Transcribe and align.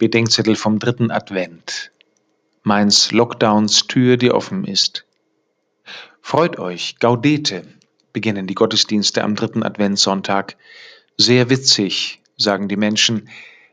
Bedenkzettel 0.00 0.56
vom 0.56 0.78
dritten 0.78 1.10
Advent. 1.10 1.92
Meins 2.62 3.12
Lockdowns 3.12 3.86
Tür, 3.86 4.16
die 4.16 4.32
offen 4.32 4.64
ist. 4.64 5.04
Freut 6.22 6.58
euch, 6.58 6.98
Gaudete, 7.00 7.66
beginnen 8.14 8.46
die 8.46 8.54
Gottesdienste 8.54 9.22
am 9.22 9.34
dritten 9.34 9.62
Adventssonntag. 9.62 10.56
Sehr 11.18 11.50
witzig, 11.50 12.22
sagen 12.38 12.66
die 12.66 12.78
Menschen, 12.78 13.28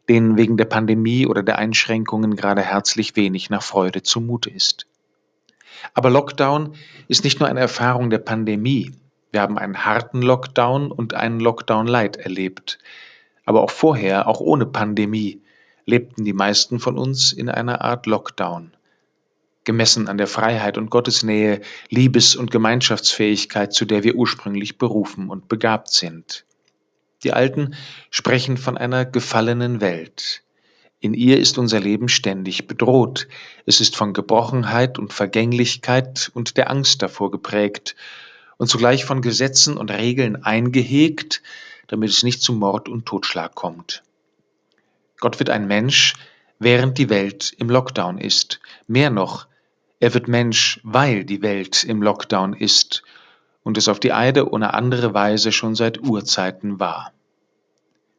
denen 0.10 0.36
wegen 0.36 0.58
der 0.58 0.66
Pandemie 0.66 1.26
oder 1.26 1.44
der 1.44 1.60
Einschränkungen 1.60 2.36
gerade 2.36 2.62
herzlich 2.62 3.16
wenig 3.16 3.50
nach 3.50 3.64
Freude 3.64 4.04
zumute 4.04 4.50
ist. 4.50 4.86
Aber 5.94 6.10
Lockdown 6.10 6.76
ist 7.08 7.24
nicht 7.24 7.40
nur 7.40 7.48
eine 7.48 7.62
Erfahrung 7.62 8.10
der 8.10 8.18
Pandemie. 8.18 8.92
Wir 9.32 9.40
haben 9.40 9.58
einen 9.58 9.86
harten 9.86 10.22
Lockdown 10.22 10.92
und 10.92 11.14
einen 11.14 11.40
Lockdown 11.40 11.88
Light 11.88 12.18
erlebt. 12.18 12.80
Aber 13.46 13.62
auch 13.62 13.72
vorher, 13.72 14.28
auch 14.28 14.42
ohne 14.42 14.66
Pandemie, 14.66 15.42
lebten 15.88 16.26
die 16.26 16.34
meisten 16.34 16.80
von 16.80 16.98
uns 16.98 17.32
in 17.32 17.50
einer 17.50 17.82
Art 17.82 18.06
Lockdown. 18.06 18.74
Gemessen 19.64 20.08
an 20.08 20.18
der 20.18 20.28
Freiheit 20.28 20.78
und 20.78 20.90
Gottesnähe, 20.90 21.62
Liebes- 21.90 22.36
und 22.36 22.52
Gemeinschaftsfähigkeit, 22.52 23.74
zu 23.74 23.86
der 23.86 24.04
wir 24.04 24.16
ursprünglich 24.16 24.78
berufen 24.78 25.30
und 25.30 25.48
begabt 25.48 25.90
sind. 25.90 26.46
Die 27.24 27.34
Alten 27.34 27.76
sprechen 28.12 28.58
von 28.58 28.78
einer 28.78 29.06
gefallenen 29.06 29.82
Welt. 29.82 30.44
In 31.00 31.14
ihr 31.14 31.40
ist 31.40 31.58
unser 31.58 31.80
Leben 31.80 32.10
ständig 32.10 32.68
bedroht. 32.68 33.28
Es 33.66 33.82
ist 33.82 33.96
von 33.96 34.14
Gebrochenheit 34.14 35.00
und 35.00 35.14
Vergänglichkeit 35.14 36.32
und 36.34 36.58
der 36.58 36.70
Angst 36.70 37.02
davor 37.02 37.32
geprägt 37.32 37.96
und 38.58 38.68
zugleich 38.68 39.06
von 39.06 39.22
Gesetzen 39.22 39.78
und 39.78 39.92
Regeln 39.92 40.44
eingehegt, 40.44 41.42
damit 41.88 42.10
es 42.10 42.24
nicht 42.24 42.42
zu 42.42 42.54
Mord 42.54 42.90
und 42.90 43.06
Totschlag 43.06 43.56
kommt. 43.56 44.04
Gott 45.20 45.40
wird 45.40 45.50
ein 45.50 45.68
Mensch, 45.68 46.14
während 46.60 46.98
die 46.98 47.10
Welt 47.10 47.54
im 47.58 47.70
Lockdown 47.70 48.18
ist. 48.18 48.60
Mehr 48.88 49.10
noch, 49.10 49.48
er 50.00 50.14
wird 50.14 50.28
Mensch, 50.28 50.80
weil 50.84 51.26
die 51.26 51.42
Welt 51.42 51.84
im 51.84 52.02
Lockdown 52.02 52.54
ist 52.54 53.04
und 53.64 53.78
es 53.78 53.88
auf 53.88 54.00
die 54.00 54.14
eine 54.14 54.46
oder 54.46 54.74
andere 54.74 55.14
Weise 55.14 55.52
schon 55.52 55.76
seit 55.76 56.00
Urzeiten 56.02 56.80
war. 56.80 57.14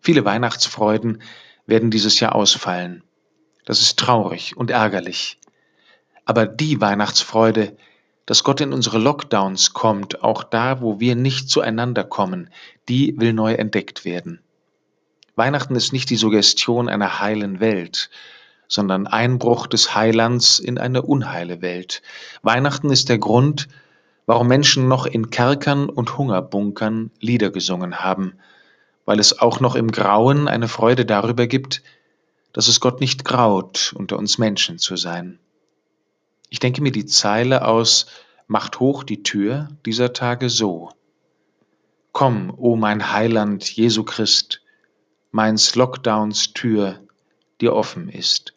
Viele 0.00 0.24
Weihnachtsfreuden 0.24 1.22
werden 1.66 1.90
dieses 1.90 2.20
Jahr 2.20 2.34
ausfallen. 2.34 3.02
Das 3.64 3.80
ist 3.80 3.98
traurig 3.98 4.56
und 4.56 4.70
ärgerlich. 4.70 5.38
Aber 6.24 6.46
die 6.46 6.80
Weihnachtsfreude, 6.80 7.76
dass 8.26 8.44
Gott 8.44 8.60
in 8.60 8.72
unsere 8.72 8.98
Lockdowns 8.98 9.72
kommt, 9.72 10.22
auch 10.22 10.42
da, 10.44 10.80
wo 10.80 11.00
wir 11.00 11.16
nicht 11.16 11.48
zueinander 11.48 12.04
kommen, 12.04 12.50
die 12.88 13.14
will 13.18 13.32
neu 13.32 13.54
entdeckt 13.54 14.04
werden. 14.04 14.40
Weihnachten 15.38 15.76
ist 15.76 15.92
nicht 15.92 16.10
die 16.10 16.16
Suggestion 16.16 16.88
einer 16.88 17.20
heilen 17.20 17.60
Welt, 17.60 18.10
sondern 18.66 19.06
Einbruch 19.06 19.68
des 19.68 19.94
Heilands 19.94 20.58
in 20.58 20.78
eine 20.78 21.02
unheile 21.02 21.62
Welt. 21.62 22.02
Weihnachten 22.42 22.90
ist 22.90 23.08
der 23.08 23.18
Grund, 23.18 23.68
warum 24.26 24.48
Menschen 24.48 24.88
noch 24.88 25.06
in 25.06 25.30
Kerkern 25.30 25.88
und 25.88 26.18
Hungerbunkern 26.18 27.12
Lieder 27.20 27.50
gesungen 27.50 28.00
haben, 28.00 28.34
weil 29.04 29.20
es 29.20 29.38
auch 29.38 29.60
noch 29.60 29.76
im 29.76 29.92
Grauen 29.92 30.48
eine 30.48 30.66
Freude 30.66 31.06
darüber 31.06 31.46
gibt, 31.46 31.84
dass 32.52 32.66
es 32.66 32.80
Gott 32.80 33.00
nicht 33.00 33.24
graut, 33.24 33.94
unter 33.96 34.18
uns 34.18 34.38
Menschen 34.38 34.78
zu 34.78 34.96
sein. 34.96 35.38
Ich 36.50 36.58
denke 36.58 36.82
mir 36.82 36.90
die 36.92 37.06
Zeile 37.06 37.64
aus 37.64 38.06
Macht 38.48 38.80
hoch 38.80 39.04
die 39.04 39.22
Tür 39.22 39.68
dieser 39.86 40.12
Tage 40.12 40.50
so. 40.50 40.90
Komm, 42.10 42.52
o 42.56 42.74
mein 42.74 43.12
Heiland 43.12 43.70
Jesu 43.70 44.02
Christ, 44.02 44.62
meins 45.30 45.74
Lockdowns 45.74 46.52
Tür 46.52 47.00
dir 47.60 47.74
offen 47.74 48.08
ist. 48.08 48.52